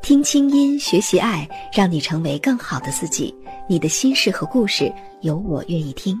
[0.00, 3.34] 听清音，学习爱，让你成为更好的自己。
[3.68, 6.20] 你的心事和故事，有我愿意听。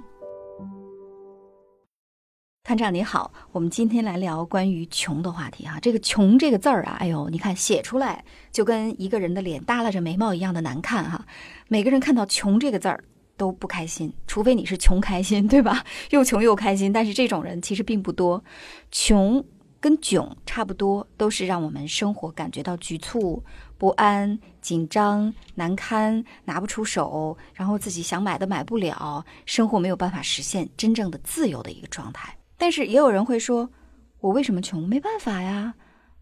[2.64, 5.78] 团长你好，我们今天来聊关于穷的话题哈。
[5.80, 11.24] 这个“穷”这个字儿啊，哎呦，你看写出来就跟一个人的脸耷拉着眉毛一样的难看哈。
[11.68, 13.02] 每个人看到“穷”这个字儿
[13.38, 15.82] 都不开心，除非你是穷开心，对吧？
[16.10, 18.44] 又穷又开心，但是这种人其实并不多。
[18.90, 19.42] 穷
[19.80, 23.42] 跟窘差不多，都是让我们生活感觉到局促。
[23.78, 32.36] 不安、紧张、难堪，拿不出手，然后自己想买的买不了，生活没有办法实现真正的自由的一个状态。
[32.56, 33.70] 但是也有人会说
[34.18, 34.88] ：“我为什么穷？
[34.88, 35.74] 没办法呀，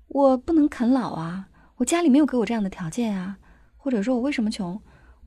[0.09, 3.39] 我不能啃老啊，我家里没有给我这样的条件啊。”
[3.79, 4.79] 或者说我为什么穷？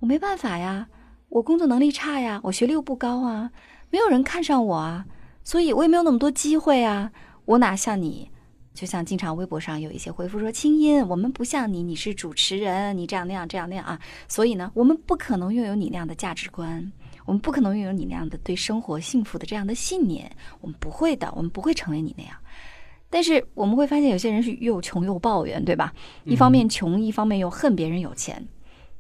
[0.02, 0.88] 我没办法呀，
[1.30, 3.50] 我工作能力差呀，我学历又不高啊，
[3.90, 5.08] 没有人看上我啊，
[5.44, 7.12] 所以我也没有那么多机会啊，
[7.50, 8.30] 我哪像你？
[8.76, 16.92] 就像经常微博上有一些回复说：“清音，我们不像你，你是主持人，你这样那样这样那样啊，所以呢，我们不可能拥有你那样的价值观，
[17.26, 22.36] 我们不可能拥有你那样的对生活幸福的这样的信念，我们不会的，我们不会成为你那样。
[23.10, 25.92] 但是我们会发现，有些人是又穷又抱怨，对吧？
[26.26, 28.48] 一方面穷，一方面又恨别人有钱。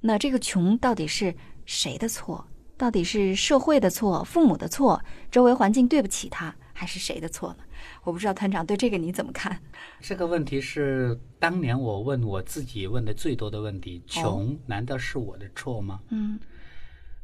[0.02, 1.36] 那这个穷到底是
[1.67, 2.44] 谁的错？
[2.77, 7.58] 到底是社会的错、父母的错、周围环境对不起他，还是谁的错呢？”
[8.05, 9.59] 我不知道团长对这个你怎么看？
[9.99, 15.99] 这个问题是当年我问我自己问的最多的问题：穷难道是我的错吗？
[16.09, 16.39] 嗯，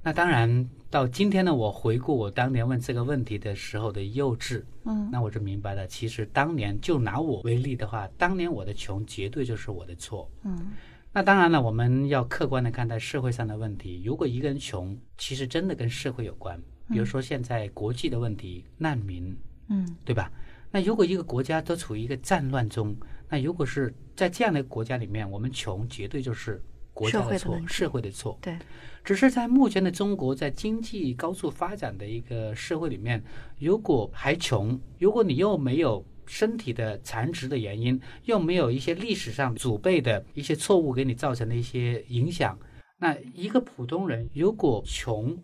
[0.03, 10.29] 那当然，到今天呢，我回顾我当年问这个问题的时候的幼稚，嗯，那我就明白了，其实当年就拿我为例的话，当年我的穷绝对就是我的错。
[10.43, 10.73] 嗯，
[11.11, 14.03] 那当然了，我们要客观的看待社会上的问题。
[14.05, 19.35] 如果一个人穷，其实真的跟社会有关，比如说现在国际的问题，难民，
[19.69, 20.31] 嗯，对吧？
[20.71, 22.95] 那如果一个国家都处于一个战乱中，
[23.29, 26.61] 那如果是在这样的国家里面，我们穷绝对就是
[26.93, 28.37] 国家的错，社会的错。
[28.41, 28.57] 对，
[29.03, 33.23] 只是在目前的中国，在经济高速发展的一个社会里面，
[33.57, 42.57] 如果还穷，如果你又没有身体的残值的原因，又没有一些历史上祖辈的一些错误给你造成的一些影响，
[42.97, 45.37] 那一个普通人如果穷，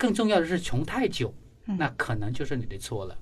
[0.00, 1.34] 更重要的是穷太久，
[1.78, 3.14] 那可能就是你的错了。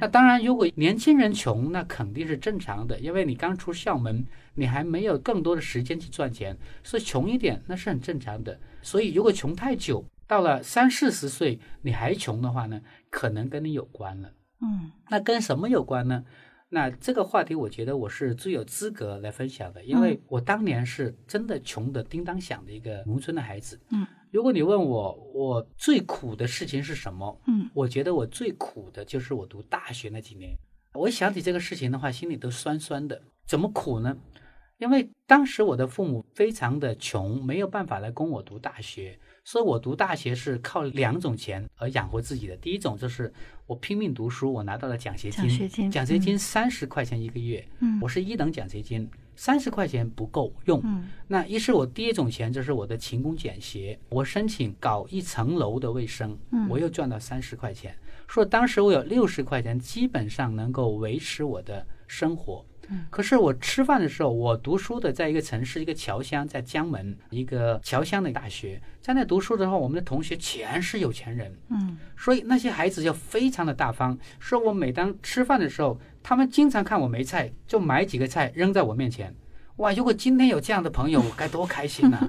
[0.00, 6.54] 那当然，如果年轻人穷，那肯定是正常的，因为你刚出校门，你还没有更多的时间去赚钱，
[6.84, 8.60] 所以穷一点那是很正常的。
[8.82, 14.32] 所以，如果穷太久，到了三四十岁你还穷的话呢，可能跟你有关了。
[14.60, 16.24] 嗯，那跟什么有关呢？
[16.76, 23.80] 那这个话题，我觉得我是最有资格来分享的，因为我当年是真的穷的叮当响的一个农村的孩子。
[23.88, 24.06] 嗯。
[24.30, 27.40] 如果你问我，我最苦的事情是什么？
[27.46, 30.54] 嗯，我觉得我最苦的就是我读大学那几年。
[30.92, 33.22] 我想起这个事情的话，心里都酸酸的。
[33.46, 34.14] 怎么苦呢？
[34.76, 42.56] 因为当时我的父母非常的穷，没有办法来供我读大学，所以我读大学是靠两种钱而养活自己的。
[42.56, 43.32] 第一种就是
[43.68, 47.64] 我拼命读书，我拿到了奖学金，奖学金，奖学金三十块钱一个月。
[47.78, 49.08] 嗯，我是一等奖学金。
[49.38, 50.82] 三十块钱不够用，
[51.28, 56.36] 那一是我第一种钱，就是我的勤工俭学，我申请搞一层楼的卫生，
[56.70, 57.94] 我又赚到三十块钱，
[58.26, 62.64] 说当时我有六十块钱，基本上能够维持我的生活。
[63.10, 79.34] 可是我吃饭的时候，我读书的在一个城市，一个侨乡，在江门一个侨乡的大学，在那读书的话，我们的同学全是有钱人，嗯，所以那些孩子就非常的大方，说我每当吃饭的时候，他们经常看我没菜，就买几个菜扔在我面前，
[79.76, 82.28] 哇，如果今天有这样的朋友，我该多开心呐！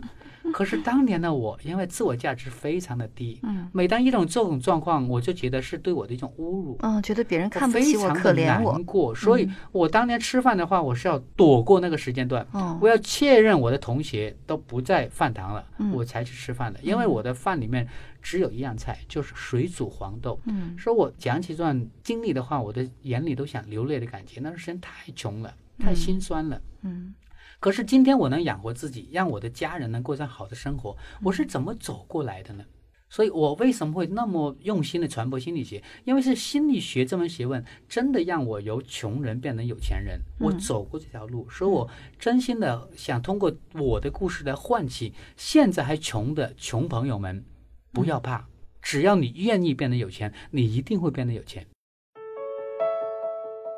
[0.57, 9.13] 可是当年的我，因为自我价值非常的低，嗯，每当一种这种状况，我就觉得是对我的一种侮辱，嗯，觉得别人看不起我，可怜我，难过。
[9.13, 15.63] 所以我当年吃饭的话，我是要躲过那个时间段，哦，我要确认我的同学都不在饭堂了，
[15.93, 16.79] 我才去吃饭的。
[16.81, 17.87] 因为我的饭里面
[18.19, 20.39] 只有一样菜，就是水煮黄豆。
[20.45, 24.39] 嗯，说我讲起这段经历的话，我的眼里都想流泪的感觉。
[24.39, 26.59] 那段时间太穷了，太心酸了。
[26.81, 27.13] 嗯。
[27.59, 32.63] 可是今天我能养活自己，让我的家人能过上好的生活，我是怎么走过来的呢？
[33.09, 35.81] 所以我为什么会那么用心的传播心理学？
[36.03, 40.19] 因为是心理学这门学问真的让我由穷人变成有钱人。
[40.39, 41.89] 我走过这条路，所以我
[42.19, 47.45] 真心的想通过我的故事来唤起现在还穷的穷朋友们，
[47.93, 48.45] 不要怕，
[48.81, 51.65] 只要你愿意变得有钱，你一定会变得有钱。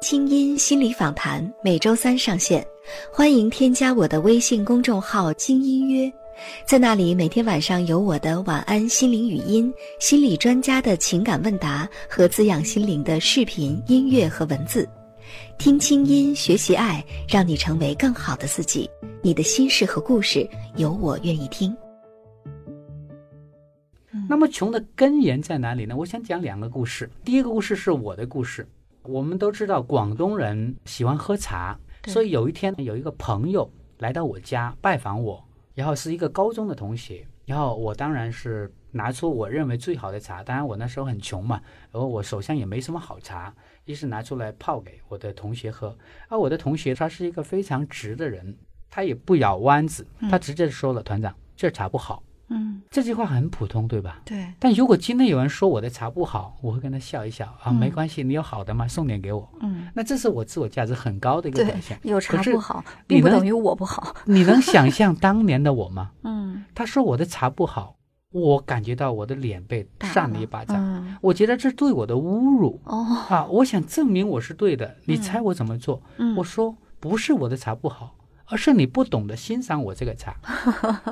[0.02, 2.66] 清音心理访谈每周三上线，
[3.12, 6.10] 欢迎添加我的微信公众号“精音约”。
[6.66, 14.88] 在那里，每天晚上有我的晚安心灵语音、心理专家的情感问答和滋养心灵的视频、音乐和文字。
[15.58, 18.90] 听清音，学习爱，让你成为更好的自己。
[19.22, 21.76] 你的心事和故事，有我愿意听。
[24.30, 25.94] 那么，穷的根源在哪里呢？
[25.98, 27.10] 我想讲两个故事。
[27.26, 28.66] 第一个故事是我的故事。
[29.04, 35.44] 我们都知道，广东人喜欢喝茶，所以有一天有一个朋友来到我家拜访我。
[35.76, 43.54] 然后是一个高中的同学，然后我当然是拿出我认为最好的茶，当然我那时候很穷嘛，然后我手上也没什么好茶，
[43.86, 45.98] 于是拿出来泡给我的同学喝。
[46.28, 48.58] 而我的同学他是一个非常直的人，
[48.90, 54.22] 他也不绕弯子，他直接说了：“团长，这茶不好。”嗯，这句话很普通，对吧？
[54.26, 54.52] 对。
[54.60, 58.88] 但如果今天有人说我的茶不好，我会跟他笑一笑啊，没关系，你有好的吗？
[58.88, 59.48] 送点给我。
[59.62, 62.00] 嗯，那这是我自我价值很高的一个表现。
[62.04, 64.16] 有茶不好，并不等于我不好。
[64.26, 66.12] 你能想象当年的我吗？
[66.24, 67.96] 嗯，他说我的茶不好，
[68.32, 72.80] 我感觉到我的脸被扇了一巴掌，我觉得这对我的侮辱。
[72.86, 74.96] 哦啊，我想证明我是对的。
[75.06, 76.02] 你猜我怎么做？
[76.18, 78.16] 嗯，我说不是我的茶不好。
[78.50, 80.36] 而是你不懂得欣赏我这个茶，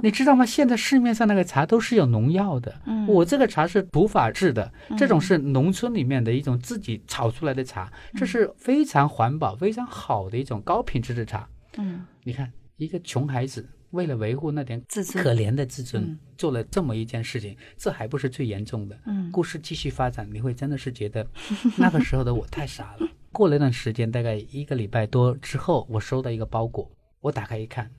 [0.01, 0.45] 你知道吗？
[0.45, 11.47] 现在市面上那个茶都是有农药的，我这个茶是土法制的，这种是农村里面的一种自己炒出来的茶，这是非常环保、非常好的一种高品质的茶。
[11.77, 18.97] 嗯，你看，一个穷孩子为了维护那点自尊，可怜的自尊，做了这么一件事情，这还不是最严重的。
[19.05, 21.25] 嗯，故事继续发展，你会真的是觉得
[21.77, 23.07] 那个时候的我太傻了。
[23.31, 26.91] 过了一段时间，大概一个礼拜多之后，我收到一个包裹。
[27.21, 27.89] 我打开一看，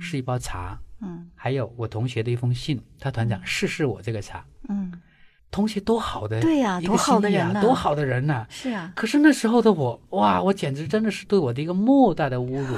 [0.00, 2.80] 是一包茶，嗯，还有我同学的一封信。
[2.98, 4.92] 他团长试试我这个茶，嗯，
[5.50, 8.92] 同学多好的，对呀，多好的人呐，多好的人呐，是啊。
[8.96, 12.76] 可是那时候的我，哇，我简直真的是对我的一个莫大的侮辱，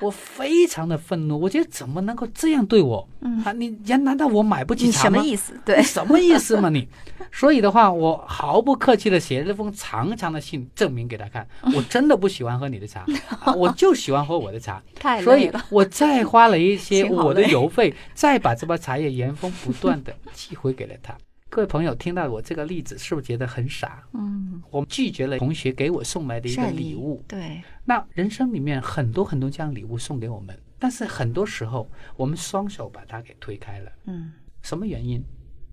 [0.00, 1.38] 我非常的愤怒。
[1.40, 3.08] 我觉得怎么能够这样对我？
[3.20, 5.18] 嗯啊，你人难道我买不起茶吗？
[5.18, 5.60] 什么意思？
[5.64, 6.88] 对，什么意思嘛你？
[7.32, 13.04] 所以的话，我毫不客气的写了封长长的信，证明给他看， 我真的不喜欢喝你的茶，
[13.56, 14.82] 我就喜欢喝我的茶。
[14.98, 21.14] 太所以我再花了一些我的邮费，嗯再把这包茶叶原封不断的寄回给了他。
[21.50, 24.06] 各位朋友，听到我这个例子，是不是觉得很傻？
[24.12, 27.24] 嗯，我拒绝了同学给我送来的一个礼物。
[27.26, 33.90] 对，那人生里面很多很多这样礼物送给我们，但是很多时候我们双手把它给推开了。
[34.04, 35.22] 嗯，什么原因？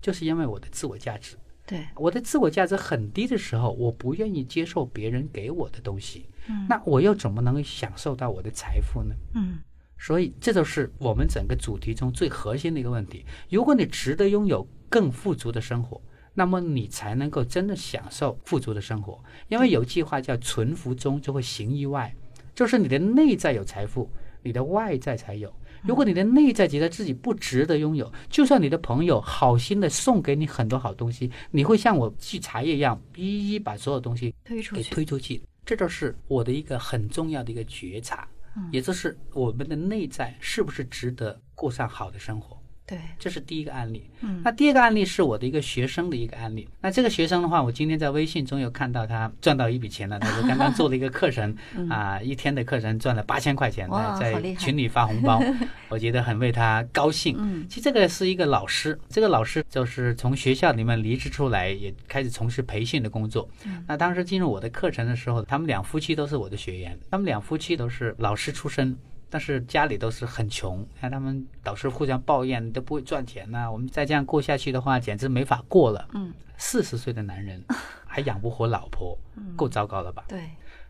[0.00, 1.36] 就是因为我的自我价值。
[1.66, 6.26] 对，我的自我价值很低的时候，我不愿意接受别人给我的东西。
[6.48, 9.14] 嗯，那我又怎么能享受到我的财富呢？
[9.34, 9.58] 嗯。
[9.98, 13.24] 所以，这就是我们整个主题中最核心的一个问题。
[13.48, 16.00] 如果你值得拥有更富足的生活，
[16.34, 19.22] 那么你才能够真的享受富足的生活。
[19.48, 22.14] 因为有句话叫“存福中就会行意外”，
[22.54, 24.10] 就是你的内在有财富，
[24.42, 25.52] 你的外在才有。
[25.82, 34.94] 如果你的内在觉得自己不值得拥有，就算你的朋友好心的送给你很多好东西，你会像我寄茶叶一样，一一把所有东西推出去。
[34.94, 38.26] 推出去，这就是我的一个很重要的一个觉察。
[38.72, 42.58] 也就是我们的内在是不是值得过上好的生活？
[42.86, 44.08] 对，这是第一个案例。
[44.20, 46.68] 嗯，那第二个案例是我的一个学生的一个案例。
[46.80, 50.20] 那这个学生的话，我今天在微信中有看到他赚到一笔钱了。
[50.20, 51.52] 他说刚刚做了一个课程，
[51.90, 53.90] 啊，一天的课程赚了八千块钱，
[54.20, 55.42] 在群里发红包，
[55.90, 57.34] 我觉得很为他高兴。
[57.40, 63.48] 嗯，其实这个是一个老师，这个老师就是从学校里面离职出来，也开始从事培训的工作。
[63.64, 68.96] 嗯，那当时进入我的课程的时候，他们两夫妻都是我的学员，他们两夫妻都是老师出身。
[69.28, 76.08] 但是家里都是很穷，看他们导师互相抱怨都不会赚钱呐，我们再这样过下去的话，简直没法过了。
[76.14, 77.62] 嗯，四十岁的男人
[78.06, 79.18] 还养不活老婆，
[79.56, 80.24] 够糟糕了吧？
[80.28, 80.40] 对。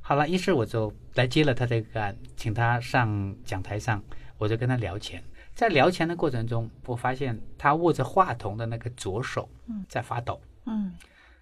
[0.00, 4.02] 好了，于是我就来接了他这个案，请他上讲台上，
[4.38, 5.23] 我就跟他聊钱。
[5.55, 9.49] 在聊钱的过程中，我发现他握着话筒的那个左手
[9.88, 10.40] 在发抖。
[10.66, 10.93] 嗯。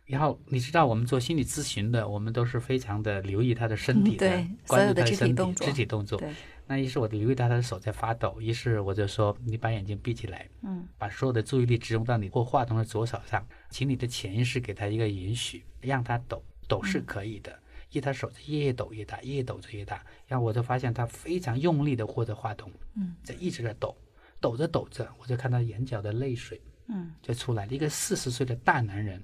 [0.06, 4.28] 然后你知道，我们做心理咨询的，我们都是非常的留意他的身体的，
[4.66, 5.66] 关注他的身体动作。
[5.66, 6.20] 肢体动作。
[6.66, 17.50] 那于是我就留意到他的手在发抖，于是我就说：“你把眼睛闭起来，嗯，把所有的注意力集中到你握话筒的左手上，请你的潜意识给他一个允许，让他抖，抖是可以的。
[17.90, 20.04] 因为他手越抖越大，越抖着越大。
[20.26, 23.94] 然后我就发现他非常用力的握着话筒，嗯，在一直在抖，
[24.40, 29.22] 抖着抖着，我就看到眼角的泪水嗯就出来了，一个四十岁的大男人，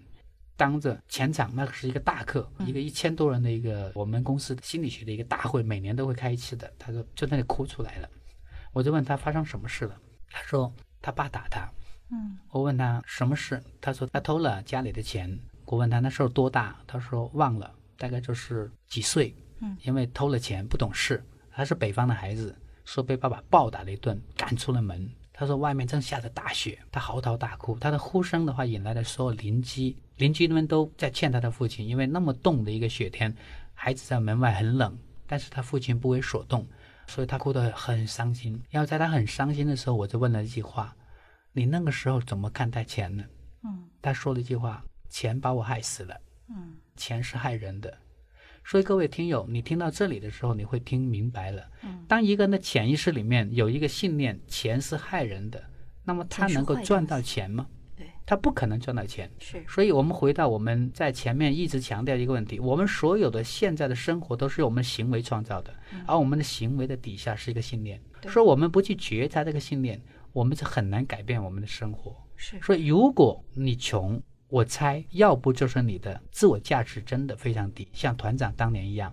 [0.61, 6.71] 当着全场那是一个大课，嗯一个一千多人的一个我们公司心理学的一个大会，每年都会开一次的。
[6.79, 8.11] 他说就在那里哭出来了，
[8.75, 9.97] 我就问他发生什么事了，
[10.31, 11.67] 他说他爸打他。
[12.11, 15.35] 嗯我问他什么事，他说他偷了家里的钱。
[15.65, 19.35] 我问他那时候多大，他说忘了，大概就是几岁。
[19.61, 25.11] 嗯，因为偷了钱不懂事，他是北方的孩子，说被爸爸暴打了一顿，赶出了门。
[25.33, 33.35] 他说外面正下着大雪，他嚎啕大哭，他的呼声的话引来了所有邻居，邻居们都在劝他的父亲，因为那么冻的一个雪天，
[33.73, 34.97] 孩子在门外很冷，
[35.27, 36.69] 但是他父亲不为所动，
[37.07, 38.61] 所以他哭得很伤心。
[38.69, 40.95] 然后在他很伤心的时候，我就问了一句话
[41.55, 43.25] ：“你那个时候怎么看待钱呢？”
[43.65, 46.15] 嗯他说了一句话：“钱把我害死了，
[46.51, 47.97] 嗯钱是害人的。”
[48.63, 51.67] 所以各位听友，你听到这里的时候，你会听明白了。
[51.83, 55.65] 嗯当一个人的潜意识里面有一个信念，钱是害人的，
[56.05, 57.67] 那么他能够赚到钱吗？
[58.25, 59.31] 对，他不可能赚到钱。
[59.39, 65.75] 是所以，我们回到我们在前面一直强调一个问题：我们所有的现在的生活都是由我们行为创造的，
[66.07, 68.01] 而我们的行为的底下是一个信念。
[68.27, 70.01] 说我们不去觉察这个信念，
[70.33, 72.17] 我们是很难改变我们的生活。
[72.37, 79.13] 是所以，如果你穷，我猜要不就是你的自我价值真的非常低，像团长当年一样；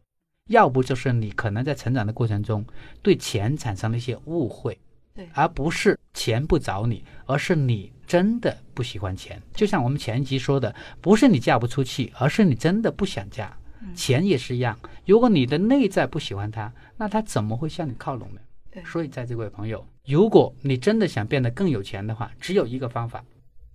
[0.50, 2.66] 要不就是你可能在成长的过程中
[3.02, 4.80] 对钱产生了一些误会，
[5.18, 9.42] 对而不是钱不找你，而是你真的不喜欢钱。
[9.54, 13.58] 就像我们前一集说的，不是你嫁不出去，而是你真的不想嫁。
[13.82, 18.42] 嗯钱也是一样，如果你的内在不喜欢他，那他怎么会向你靠拢呢？
[18.86, 23.24] 所以，在这位朋友，如果你真的想变得更有钱的话，只有一个方法：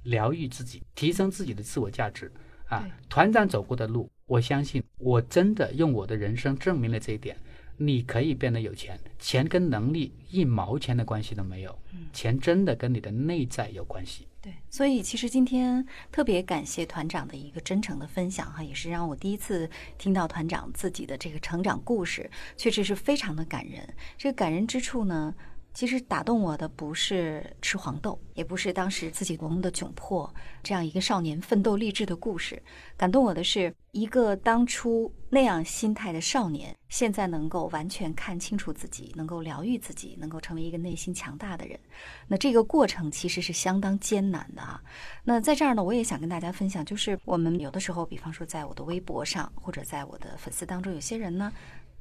[0.04, 2.30] 疗愈自己，提升自己的自我价值。
[2.68, 7.37] 啊，团长走过的路，我相信我真的用我的人生证明了这一点。
[7.86, 14.26] 你可以变得有钱，钱跟能力一毛钱的关系都没有，嗯钱真的跟你的内在有关系。
[14.40, 23.94] 对，所以其实今天特别感谢团长的一个真诚的分享哈，也是让我第一次听到团长自己的这个成长故事，确实是非常的感人。
[24.18, 25.32] 这个感人之处呢，
[25.74, 32.62] 其实打动我的不是吃黄豆，也不是当时自己多么的窘迫，这样一个少年奋斗励志的故事，
[32.96, 41.78] 感动我的是一个当初那样心态的少年，现在能够完全看清楚自己，能够疗愈自己，能够成为一个内心强大的人。
[42.28, 44.78] 那这个过程其实是相当艰难的啊。
[45.24, 51.50] 那在这儿呢，我也想跟大家分享，就是我们有的时候，比方说在我的微博上，或者在我的粉丝当中，有些人呢，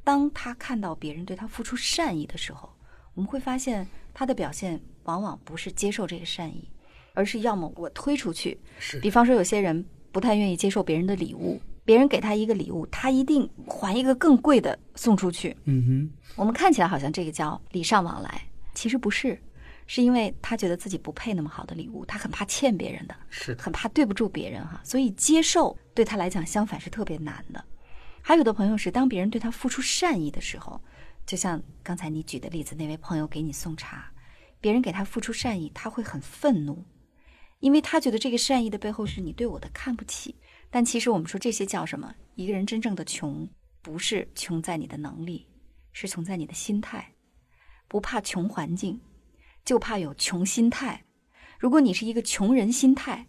[0.04, 2.70] 当他看到别人对他付出善意的时候，
[3.14, 6.70] 我们会发现他的表现往往不是接受这个善意，
[7.14, 8.60] 而是要么我推出去。
[8.80, 15.56] 是比方说，有些人不太愿意接受别人的礼物，别人给他一个礼物，他一定还一个更贵的送出去。
[15.66, 18.42] 嗯哼我们看起来好像这个叫礼尚往来，
[18.74, 19.42] 其实不是，
[19.88, 27.64] 是因为他觉得自己不配那么好的礼物，他很怕欠别人的，是的，很怕对不住别人哈，所以接受对他来讲相反是特别难的。
[28.22, 30.80] 还有的朋友是当别人对他付出善意的时候，
[31.26, 34.12] 就像刚才你举的例子，那位朋友给你送茶，
[34.60, 36.86] 别人给他付出善意，他会很愤怒，
[37.60, 40.36] 因为他觉得这个善意的背后是你对我的看不起。
[40.70, 42.16] 但其实我们说这些叫什么？
[42.36, 43.48] 一个人真正的穷，
[43.82, 45.48] 不是穷在你的能力，
[45.92, 47.14] 是穷在你的心态。
[47.88, 49.02] 不怕穷环境，
[49.66, 51.04] 就怕有穷心态。
[51.60, 53.28] 如果你是一个穷人心态，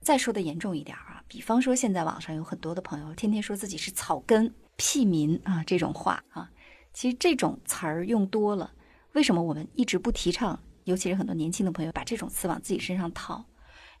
[0.00, 6.50] 再说的严重一点啊，比方说现在网上有很多的朋友天天说自己是草根、屁民啊这种话啊，
[6.92, 8.72] 其实这种词儿用多了，
[9.12, 10.60] 为什么我们一直不提倡？
[10.84, 13.44] 尤其是很多年轻的朋友把这种词往自己身上套，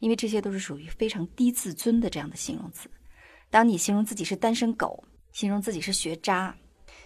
[0.00, 2.90] 因为这些都是属于非常低自尊的这样的形容词。
[3.50, 6.56] 当你形容自己是单身狗，形容自己是学渣，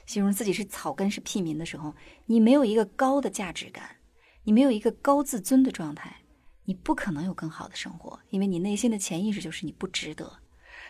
[0.06, 1.94] 形容自己是草根是屁民的时候，
[2.26, 3.96] 你没有一个高的价值感，
[4.44, 6.16] 你没有一个高自尊的状态，
[6.64, 10.38] 你不可能有更好的生活，因为你内心的潜意识就是你不值得。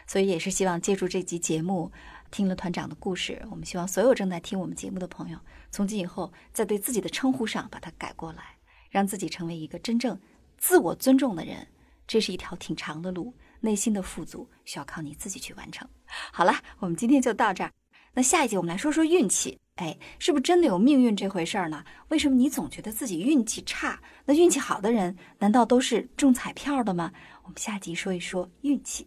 [0.06, 1.90] 所以也是希望借助这集节目，
[2.34, 5.38] 听了团长的故事，我们希望所有正在听我们节目的朋友，
[5.70, 8.56] 从今以后在对自己的称呼上把它改过来，
[8.90, 10.18] 让自己成为一个真正
[10.58, 11.64] 自我尊重的人。
[12.08, 15.88] 这是一条挺长的路，内心的富足需要靠你自己去完成。
[16.32, 17.70] 好了，我们今天就到这儿。
[18.14, 19.56] 那下一集我们来说说运气。
[19.76, 21.84] 哎，是不是真的有命运这回事儿呢？
[22.08, 24.00] 为什么你总觉得自己运气差？
[24.24, 27.12] 那运气好的人难道都是中彩票的吗？
[27.44, 29.06] 我们下集说一说运气。